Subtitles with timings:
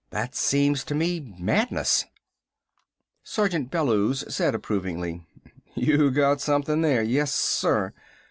[0.09, 2.05] That seems to me madness!"
[3.23, 5.21] Sergeant Bellews said approvingly:
[5.75, 7.03] "You got something there!
[7.03, 7.93] Yes, sir!